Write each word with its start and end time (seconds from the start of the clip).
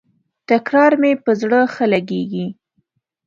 تکرار 0.49 0.91
مي 1.01 1.11
پر 1.23 1.33
زړه 1.41 1.59
ښه 1.73 1.85
لګیږي. 1.93 2.45